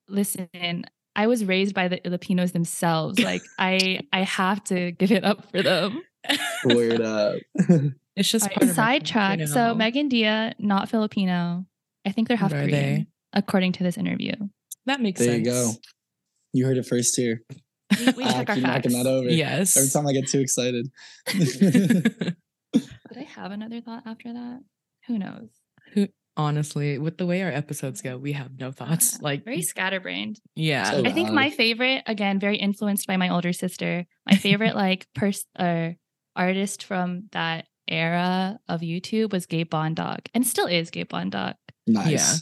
[0.09, 0.85] listen,
[1.17, 3.19] I was raised by the Filipinos themselves.
[3.19, 6.01] Like I I have to give it up for them.
[6.65, 7.35] Word up.
[8.15, 9.47] It's just All right, part sidetrack.
[9.47, 9.75] So.
[9.75, 11.65] Meg and Dia, not Filipino.
[12.03, 13.07] I think they're half What Korean, they?
[13.31, 14.31] according to this interview.
[14.87, 15.47] that makes there sense.
[15.47, 15.77] There you go.
[16.53, 17.43] You heard it first here.
[17.99, 19.03] We, we I check our keep knocking facts.
[19.03, 19.29] that over.
[19.29, 19.77] Yes.
[19.77, 20.87] Every time I get too excited.
[21.27, 22.35] Did
[23.15, 24.61] I have another thought after that?
[25.05, 25.49] Who knows?
[26.37, 29.15] Honestly, with the way our episodes go, we have no thoughts.
[29.15, 30.39] Uh, Like, very scatterbrained.
[30.55, 30.91] yeah.
[30.91, 34.05] So- I think my favorite, again, very influenced by my older sister.
[34.29, 35.95] My favorite like person or
[36.35, 41.55] artist from that era of YouTube was Gabe Bondoc, and still is Gabe Bondoc.
[41.87, 42.11] nice.
[42.11, 42.35] Yeah.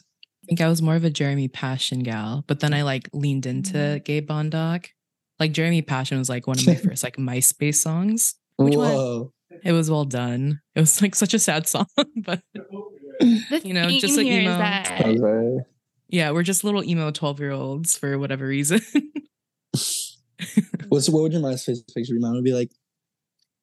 [0.44, 3.46] I think I was more of a Jeremy Passion gal, but then I like leaned
[3.48, 4.04] into Mhm.
[4.06, 4.88] Gabe Bondoc.
[5.40, 8.36] Like Jeremy Passion was like one of my first like MySpace songs.
[8.58, 8.92] Which one?
[8.94, 9.32] Whoa.
[9.64, 10.60] It was well done.
[10.76, 12.42] It was like such a sad song, but
[13.50, 14.58] The You know, theme just like here is emo.
[14.58, 15.66] that
[16.10, 18.82] Yeah, we're just little emo 12 year olds for whatever reason.
[20.90, 22.20] What's what would your MySpace picture be?
[22.20, 22.72] Mine would be like,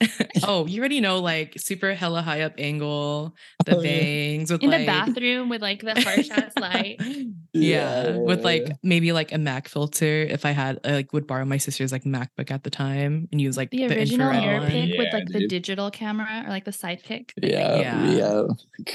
[0.47, 3.35] oh, you already know, like super hella high up angle,
[3.65, 4.01] the Oh, yeah.
[4.01, 7.01] bangs with In like the bathroom with like the harsh ass light.
[7.53, 10.23] yeah, with like maybe like a Mac filter.
[10.23, 13.41] If I had, I like would borrow my sister's like MacBook at the time and
[13.41, 14.71] use like The the, original infrared mirror one.
[14.71, 17.33] pick with Yeah, like the digital camera or like the side pick.
[17.43, 18.11] yeah, Yeah.
[18.13, 18.43] yeah,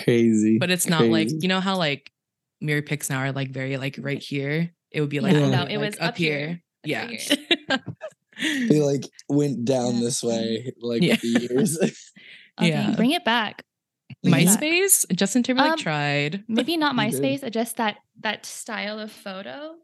[0.04, 0.58] crazy.
[0.60, 2.12] But it's not like you know how like
[2.62, 4.72] mirror picks now are like very like right here.
[4.92, 6.62] It would be like, Yeah, no, like, it was up here.
[6.86, 7.22] Like,
[7.70, 7.78] Yeah.
[8.42, 10.02] right they like went down Yeah.
[10.02, 11.16] this way like Yeah.
[11.16, 11.78] the years.
[12.60, 12.96] Okay, Yeah.
[12.96, 13.64] bring it back.
[14.24, 14.60] Bring it back.
[14.60, 15.06] MySpace.
[15.16, 16.44] Justin Timberlake Um, tried.
[16.48, 19.76] Maybe not MySpace, uh, just that that style of photo.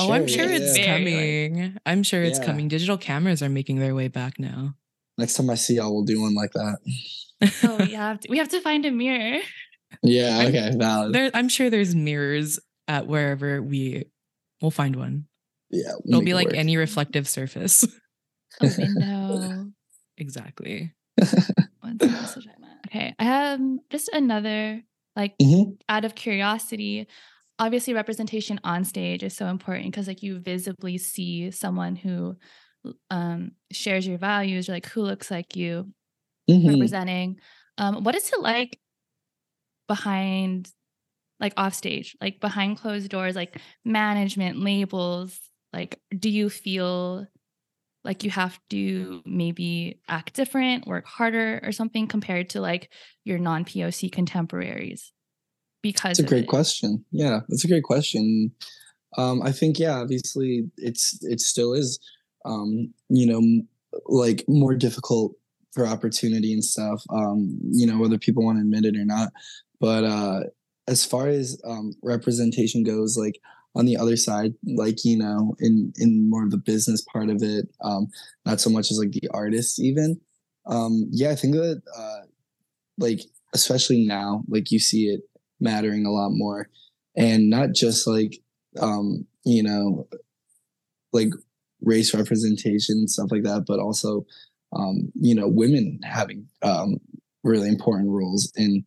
[0.00, 0.84] oh, I'm sure, sure yeah, it's yeah.
[0.96, 1.76] Like- coming.
[1.86, 2.44] I'm sure it's Yeah.
[2.44, 2.68] coming.
[2.68, 4.74] Digital cameras are making their way back now.
[5.16, 6.78] Next time I see y'all, we'll do one like that.
[7.62, 9.40] Oh, we have to, we have to find a mirror.
[10.02, 11.14] Yeah, I'm- okay, valid.
[11.14, 13.68] There, I'm sure there's mirrors at wherever we.
[13.78, 14.04] we
[14.60, 15.26] will find one.
[15.70, 16.56] Yeah, It'll be it like work.
[16.56, 17.84] any reflective surface.
[18.60, 19.66] A window.
[20.16, 20.92] exactly.
[21.16, 22.78] What's the message I meant?
[22.86, 24.82] Okay, I have just another
[25.16, 25.78] like Mhm.
[25.88, 27.06] out of curiosity.
[27.58, 32.36] Obviously, representation on stage is so important because like you visibly see someone who
[33.10, 35.92] um shares your values or like who looks like you
[36.50, 36.68] Mhm.
[36.68, 37.40] representing.
[37.78, 38.78] Um, what is it like
[39.88, 40.70] behind,
[41.40, 45.38] like off stage, like behind closed doors, like management labels?
[45.74, 47.26] Like, do you feel
[48.04, 52.90] like you have to maybe act different, work harder, or something compared to like
[53.24, 55.12] your non POC contemporaries?
[55.82, 56.48] Because it's a great it?
[56.48, 57.04] question.
[57.10, 58.52] Yeah, it's a great question.
[59.18, 61.98] Um, I think yeah, obviously it's it still is,
[62.44, 63.62] um, you know,
[64.06, 65.32] like more difficult
[65.72, 67.02] for opportunity and stuff.
[67.10, 69.32] Um, you know, whether people want to admit it or not.
[69.80, 70.40] But uh,
[70.86, 73.40] as far as um, representation goes, like
[73.76, 77.42] on the other side, like you know, in in more of the business part of
[77.42, 78.08] it, um,
[78.46, 80.20] not so much as like the artists even.
[80.66, 82.20] Um, yeah, I think that uh,
[82.98, 83.20] like
[83.54, 85.22] especially now, like you see it
[85.60, 86.68] mattering a lot more
[87.16, 88.38] and not just like
[88.80, 90.06] um you know
[91.12, 91.30] like
[91.80, 94.26] race representation stuff like that but also
[94.74, 96.96] um you know women having um
[97.42, 98.84] really important roles in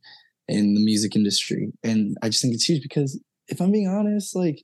[0.47, 4.35] in the music industry and i just think it's huge because if i'm being honest
[4.35, 4.63] like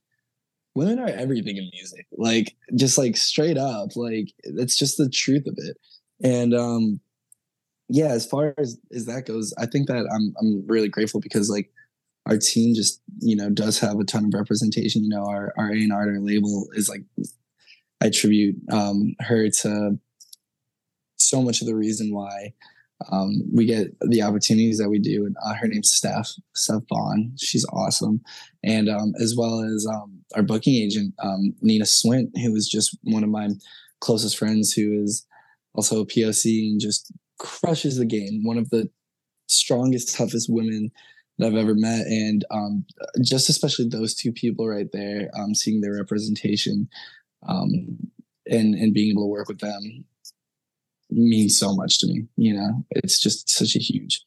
[0.76, 5.46] women are everything in music like just like straight up like that's just the truth
[5.48, 5.78] of it.
[6.24, 7.00] And um
[7.90, 11.50] yeah as far as as that goes i think that i'm i'm really grateful because
[11.50, 11.70] like
[12.26, 15.04] our team just you know does have a ton of representation.
[15.04, 17.04] You know our our A&R our label is like
[18.02, 20.00] I attribute um her to
[21.18, 22.54] so much of the reason why
[23.12, 27.34] um we get the opportunities that we do and uh, her name's Steph Steph Vaughn.
[27.38, 28.22] She's awesome.
[28.64, 32.98] And um as well as um our booking agent um Nina Swint who is just
[33.04, 33.50] one of my
[34.00, 35.26] closest friends who is
[35.76, 38.44] also a POC and just crushes the game.
[38.44, 38.90] One of the
[39.48, 40.92] strongest toughest women
[41.38, 42.86] that I've ever met, and um,
[43.22, 46.88] just especially those two people right there, um, seeing their representation,
[47.48, 50.06] and and being able to work with them
[51.14, 52.26] means so much to me.
[52.38, 54.22] You know, it's just such a huge,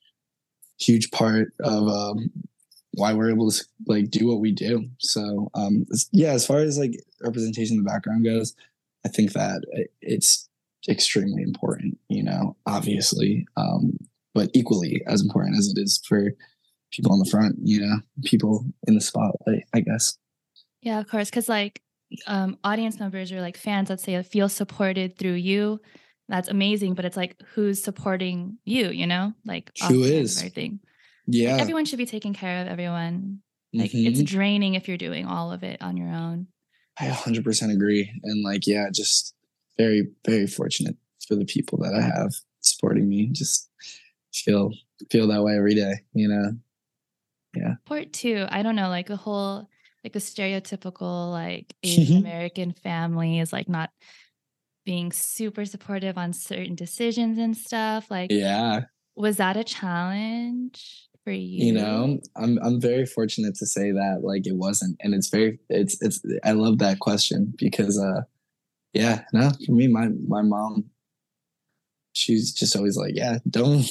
[0.78, 2.30] huge part of um,
[2.92, 4.88] why we're able to like do what we do.
[4.98, 8.54] So um, yeah, as far as like representation in the background goes,
[9.04, 9.62] I think that
[10.00, 10.48] it's
[10.88, 11.98] extremely important.
[12.08, 13.98] You know, obviously, um,
[14.34, 16.32] but equally as important as it is for
[16.92, 20.16] people on the front, you know, people in the spotlight, I guess.
[20.82, 21.30] Yeah, of course.
[21.30, 21.82] Because like
[22.26, 25.80] um, audience members or like fans, let's say, feel supported through you.
[26.28, 26.94] That's amazing.
[26.94, 28.88] But it's like, who's supporting you?
[28.90, 30.80] You know, like who is everything.
[31.26, 31.52] Yeah.
[31.52, 33.40] Like, everyone should be taking care of everyone.
[33.72, 34.26] Like it's Mhm.
[34.26, 36.46] draining if you're doing all of it on your own.
[36.98, 38.10] I 100% agree.
[38.24, 39.34] And like, yeah, just
[39.76, 40.96] very, very fortunate
[41.28, 43.28] for the people that I have supporting me.
[43.32, 43.68] Just
[44.32, 44.70] feel,
[45.10, 46.56] feel that way every day, you know?
[47.54, 47.74] Yeah.
[47.84, 49.68] Part two, I don't know, like the whole
[50.04, 53.90] like the stereotypical like Asian American family is like not
[54.86, 58.10] being super supportive on certain decisions and stuff.
[58.10, 58.84] Like, Yeah.
[59.16, 61.66] was that a challenge for you?
[61.66, 65.58] you know i'm i'm very fortunate to say that like it wasn't and it's very
[65.68, 68.20] it's it's i love that question because uh
[68.92, 70.84] yeah no for me my my mom
[72.16, 73.84] she's just always like yeah don't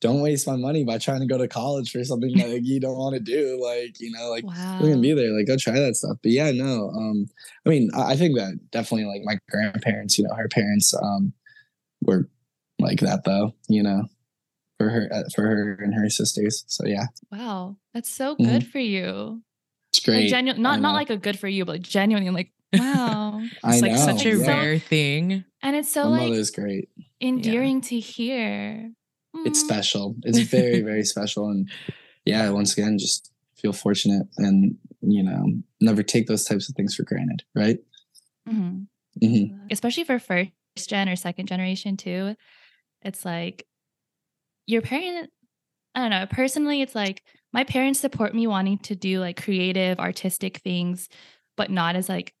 [0.00, 2.78] don't waste my money by trying to go to college for something that like, you
[2.80, 4.78] don't want to do like you know like wow.
[4.80, 7.26] we're gonna be there like go try that stuff but yeah no um
[7.64, 11.32] i mean i, I think that definitely like my grandparents you know her parents um
[12.02, 12.28] were
[12.78, 14.04] like that though you know
[14.78, 18.44] for her uh, for her and her sisters so yeah Wow, that's so Mm-hmm.
[18.44, 19.42] good for you.
[19.90, 20.20] It's great.
[20.24, 23.40] Like genuine, not not like a good for you, but like genuinely like wow.
[23.64, 23.96] I It's like know.
[23.98, 25.44] such a It's so- rare thing.
[25.62, 26.90] and it's so My like mother's great.
[27.20, 28.92] Endearing to hear.
[29.44, 29.64] It's Mm.
[29.64, 30.16] special.
[30.24, 31.48] It's very, very special.
[31.50, 31.70] And
[32.24, 35.46] yeah, once again, just feel fortunate and, you know,
[35.80, 37.42] never take those types of things for granted.
[37.54, 37.78] Right.
[38.48, 38.86] Mhm.
[39.20, 40.50] hmm especially for first
[40.88, 42.36] gen or second generation too
[43.02, 43.66] it's like
[44.66, 45.30] your parent
[45.94, 49.98] i don't know personally it's like my parents support me wanting to do like creative
[49.98, 51.08] artistic things
[51.56, 52.34] but not as like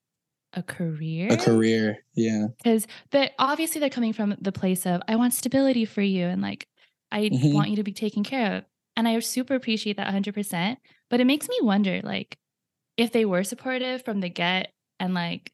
[0.56, 1.98] a career A career.
[2.14, 2.46] Yeah.
[2.56, 6.40] because they obviously they're coming from the place of i want stability for you and
[6.42, 6.66] like
[7.12, 7.52] i Mhm.
[7.54, 8.64] want you to be taken care of
[8.96, 10.78] and i super appreciate that 100%
[11.10, 12.38] but it makes me wonder like
[12.96, 15.52] if they were supportive from the get and like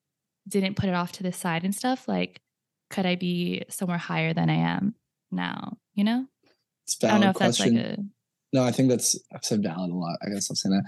[0.49, 2.41] didn't put it off to the side and stuff like
[2.91, 4.95] could i be somewhere higher than i am
[5.33, 6.27] now you know
[6.85, 7.97] It's i don't know if that's like a
[8.53, 10.19] No, I think that's I've said valid a lot.
[10.25, 10.85] I guess I'll say that.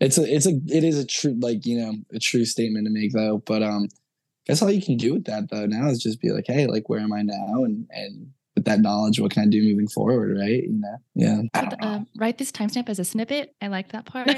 [0.00, 2.90] It's a it's a it is a true like you know a true statement to
[2.92, 3.38] make though.
[3.44, 6.30] But um, I guess all you can do with that though now is just be
[6.30, 9.46] like, hey, like where am I now, and and with that knowledge, what can I
[9.46, 10.62] do moving forward, right?
[10.64, 11.42] You know, yeah.
[11.54, 11.92] I Put don't the- know.
[11.92, 14.28] um, write this timestamp as a snippet i like that part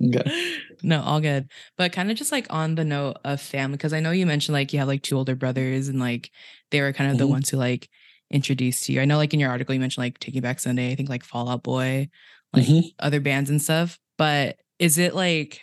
[0.00, 0.52] Okay.
[0.84, 1.48] no, all good.
[1.76, 4.52] But kind of just like on the note of family, because I know you mentioned
[4.54, 6.30] like you have like two older brothers and like
[6.70, 7.30] they were kind of the Mhm.
[7.30, 7.88] ones who like
[8.30, 9.00] introduced to you.
[9.00, 11.24] I know like in your article you mentioned like Taking Back Sunday, I think like
[11.24, 12.08] Fall Out Boy,
[12.52, 12.82] like Mhm.
[12.98, 13.98] other bands and stuff.
[14.16, 15.62] But is it like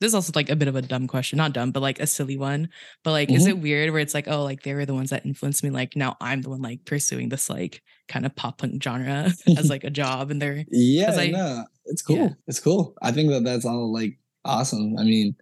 [0.00, 2.06] this is also like a bit of a dumb question, not dumb, but like a
[2.06, 2.70] silly one.
[3.04, 3.48] But like, is Mhm.
[3.50, 5.68] it weird where it's like, oh, like they were the ones that influenced me?
[5.68, 9.68] Like now I'm the one like pursuing this like kind of pop punk genre as
[9.68, 12.16] like a job, and they're yeah, I- no, it's cool.
[12.16, 12.28] Yeah.
[12.46, 12.94] It's cool.
[13.02, 14.96] I think that that's all like awesome.
[14.98, 15.36] I mean,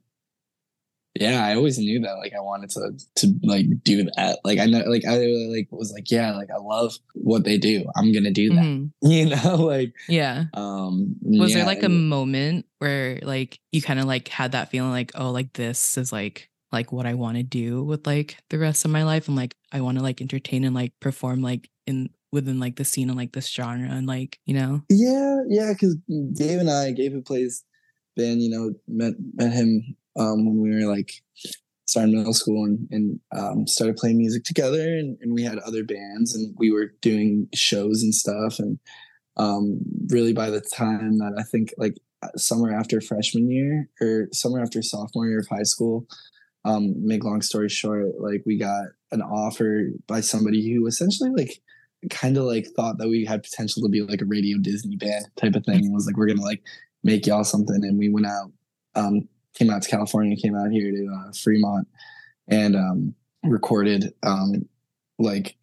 [1.21, 4.39] yeah, I always knew that like I wanted to to like do that.
[4.45, 5.17] Like I know, like I
[5.51, 7.85] like was like, yeah, like I love what they do.
[7.97, 8.65] I'm gonna do that.
[8.65, 8.91] Mhm.
[9.03, 10.45] You know, like yeah.
[10.55, 14.53] um, was yeah, there like a and- moment where like you kind of like had
[14.53, 18.07] that feeling like oh like this is like like what i want to do with
[18.07, 20.93] like the rest of my life and like i want to like entertain and like
[21.01, 24.83] perform like in within like the scene and like this genre and like you know
[24.91, 25.97] Yeah, yeah, because
[26.37, 27.65] Gabe and I, Gabe who plays
[28.17, 31.13] Ben, you know, met met him um, when we were like
[31.87, 35.85] starting middle school and, and um, started playing music together, and, and we had other
[35.85, 38.79] bands and we were doing shows and stuff, and
[39.37, 41.95] um, really by the time that I think like
[42.37, 46.07] summer after freshman year or summer after sophomore year of high school,
[46.65, 51.61] um, make long story short, like we got an offer by somebody who essentially like
[52.11, 55.27] kind of like thought that we had potential to be like a radio Disney band
[55.37, 55.85] type of thing.
[55.85, 56.63] And was like, we're gonna like
[57.03, 57.85] make y'all something.
[57.85, 58.53] And we went out,
[58.95, 61.89] um, came out to California, came out here to uh, Fremont,
[62.49, 64.69] and um, recorded um,
[65.19, 65.57] like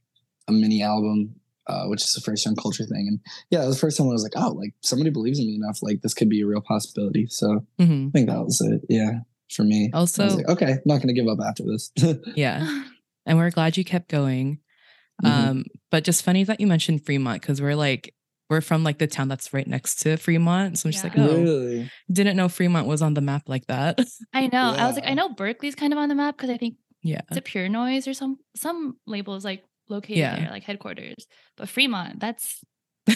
[0.47, 1.35] a mini album,
[1.67, 3.07] uh, which is the first young culture thing.
[3.07, 5.47] And yeah, it was the first time I was like, oh, like somebody believes in
[5.47, 7.27] me enough, like this could be a real possibility.
[7.29, 8.09] So Mhm.
[8.09, 8.81] I think that was it.
[8.89, 9.19] Yeah,
[9.51, 9.89] for me.
[9.93, 11.91] Also- like, okay, I'm not gonna give up after this.
[12.35, 12.83] yeah
[13.27, 14.59] and we're glad you kept going
[15.23, 15.27] Mhm.
[15.29, 18.13] um but just funny that you mentioned fremont because we're like
[18.49, 21.27] we're from like the town that's right next to fremont so i'm just like Yeah.
[21.29, 21.91] oh really?
[22.11, 23.99] didn't know fremont was on the map like that
[24.33, 26.57] i know i was like i know berkeley's kind of on the map because i
[26.57, 30.35] think yeah it's a pure noise or some some labels like located Yeah.
[30.39, 31.25] there like headquarters
[31.57, 32.59] but fremont that's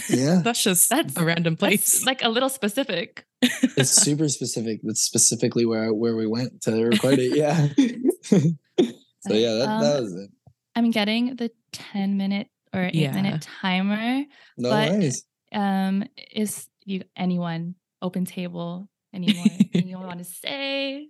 [0.10, 0.42] Yeah.
[0.44, 4.82] that's just That's- a random place that's like a little specific it's super specific.
[4.84, 7.38] That's specifically where where we went to record it.
[7.38, 7.70] Yeah.
[9.22, 10.30] so yeah, that, that Um, was it.
[10.76, 13.12] i'm getting the 10 minute or 8 Yeah.
[13.14, 14.26] minute timer
[14.58, 15.26] No but- worries.
[15.54, 16.04] um
[16.34, 21.08] is you anyone open table anyone anyone want to say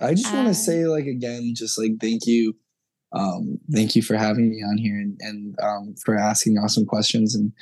[0.00, 2.56] I just want uh, to say like again, just like thank you,
[3.12, 7.34] um, thank you for having me on here and and um, for asking awesome questions
[7.34, 7.52] and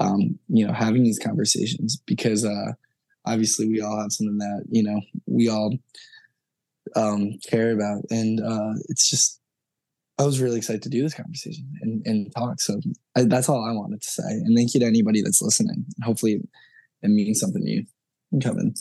[0.00, 2.72] um, you know having these conversations because uh,
[3.24, 5.72] obviously we all have something that you know we all
[6.96, 9.40] um, care about and uh, it's just
[10.18, 12.60] I was really excited to do this conversation and, and talk.
[12.60, 12.80] So
[13.16, 14.22] I, that's all I wanted to say.
[14.22, 15.84] And thank you to anybody that's listening.
[16.02, 16.40] Hopefully
[17.02, 17.84] it means something to you.
[18.32, 18.74] I'm coming.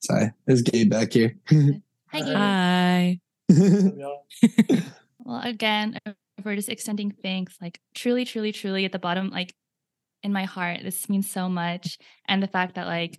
[0.00, 1.36] Sorry, there's Gabe back here.
[1.48, 2.20] hi Hi.
[2.20, 2.34] Gabe.
[2.36, 3.20] hi
[5.18, 5.98] well again
[6.44, 9.54] we're just extending thanks like truly truly truly at the bottom like
[10.22, 13.16] in my heart this means so much and the fact that like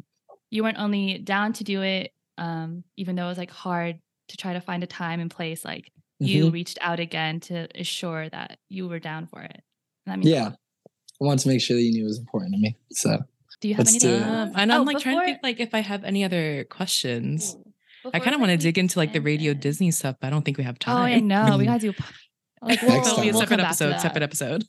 [0.49, 3.99] you weren't only down to do it um even though it was like hard
[4.30, 5.91] to try to find a time and place like
[6.26, 6.53] you Mhm.
[6.53, 9.61] reached out again to assure that you were down for it
[10.05, 10.43] that means Yeah.
[10.43, 10.59] lot.
[11.21, 12.76] I want to make sure that you knew it was important to me.
[12.91, 13.19] So
[13.61, 14.51] do you have Let's anything um, else?
[14.57, 17.55] and i'm Oh, like trying to think like if i have any other questions
[18.13, 19.61] I kind of want to dig into like the radio it.
[19.61, 20.97] Disney stuff, but I don't think we have time.
[20.97, 21.57] Oh, I know.
[21.57, 21.93] We gotta do
[22.61, 23.34] like we'll, Next It'll be a time.
[23.36, 24.01] we'll separate come back to episode.
[24.01, 24.63] Separate episode.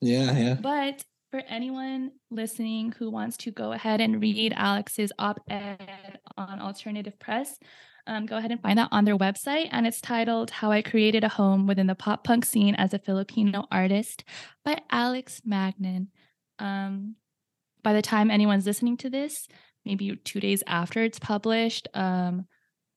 [0.00, 0.54] yeah, yeah.
[0.54, 7.16] But for anyone listening who wants to go ahead and read Alex's op-ed on Alternative
[7.20, 7.56] Press.
[8.06, 9.68] Um, go ahead and find that on their website.
[9.72, 12.98] And it's titled How I Created a Home Within the Pop Punk Scene as a
[12.98, 14.24] Filipino Artist
[14.64, 16.08] by Alex Magnan.
[16.58, 17.16] Um,
[17.82, 19.48] by the time anyone's listening to this,
[19.84, 22.46] maybe two days after it's published, um,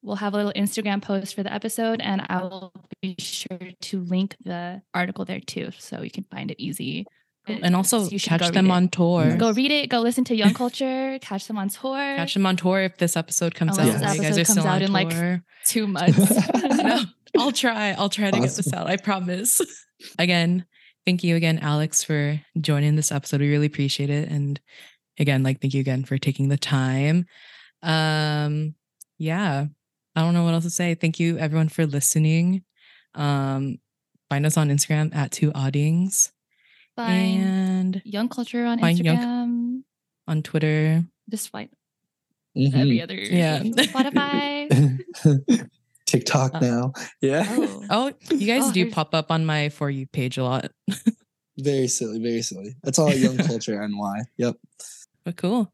[0.01, 3.99] we'll have a little Instagram post for the episode, and I will be sure to
[4.01, 7.05] link the article there too, so you can find it easy.
[7.49, 8.71] And also You should catch them it.
[8.71, 9.35] on tour.
[9.37, 9.89] Go read it.
[9.89, 11.17] Go listen to Young Culture.
[11.21, 11.97] Catch them on tour.
[11.97, 14.01] Catch them on tour if this episode comes Unless out.
[14.01, 15.41] this You guys episode are comes still out in, like.
[15.65, 16.17] Two months.
[16.83, 17.01] no,
[17.37, 17.91] I'll try.
[17.91, 18.87] I'll try to get this out.
[18.87, 19.61] I promise.
[20.17, 20.65] Again,
[21.05, 23.41] thank you again, Alex, for joining this episode.
[23.41, 24.29] We really appreciate it.
[24.29, 24.59] And
[25.19, 27.25] again, like thank you again for taking the time.
[27.83, 28.75] Um,
[29.17, 29.65] yeah.
[30.15, 30.95] I don't know what else to say.
[30.95, 32.63] Thank you everyone for listening.
[33.15, 33.77] Um,
[34.29, 36.31] find us on Instagram at two oddings
[37.07, 37.41] Find
[37.95, 39.83] and Young Culture on Find Young- Instagram.
[40.27, 41.03] on Twitter.
[41.29, 41.69] Just find
[42.57, 42.73] Mhm.
[42.75, 43.59] every other Yeah.
[43.63, 44.99] Spotify.
[46.05, 46.93] TikTok Uh, now.
[47.21, 47.45] Yeah.
[47.47, 47.85] Oh.
[47.89, 50.71] Oh, you guys Oh, do there's- pop up on my for you page a lot.
[51.57, 52.75] Very silly, very silly.
[52.83, 54.23] That's all young culture NY.
[54.37, 54.55] Yep.
[55.25, 55.71] But cool.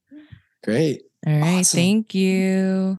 [0.63, 1.03] Great.
[1.26, 1.59] All right.
[1.61, 1.78] Awesome.
[1.78, 2.93] Thank you.